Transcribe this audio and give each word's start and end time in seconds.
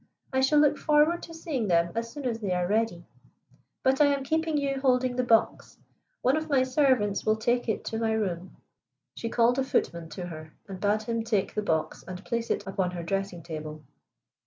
I 0.33 0.41
shall 0.41 0.57
look 0.57 0.79
forward 0.79 1.21
to 1.21 1.33
seeing 1.35 1.67
them 1.67 1.91
as 1.93 2.11
soon 2.11 2.25
as 2.25 2.39
they 2.39 2.53
are 2.53 2.65
ready. 2.65 3.05
But 3.83 4.01
I 4.01 4.07
am 4.07 4.23
keeping 4.23 4.57
you 4.57 4.79
holding 4.79 5.15
the 5.15 5.23
box. 5.23 5.77
One 6.23 6.35
of 6.35 6.49
my 6.49 6.63
servants 6.63 7.23
will 7.23 7.35
take 7.35 7.69
it 7.69 7.83
to 7.85 7.99
my 7.99 8.13
room." 8.13 8.55
She 9.13 9.29
called 9.29 9.59
a 9.59 9.63
footman 9.63 10.09
to 10.09 10.25
her, 10.25 10.53
and 10.67 10.79
bade 10.79 11.03
him 11.03 11.23
take 11.23 11.53
the 11.53 11.61
box 11.61 12.01
and 12.07 12.25
place 12.25 12.49
it 12.49 12.65
upon 12.65 12.89
her 12.89 13.03
dressing 13.03 13.43
table. 13.43 13.83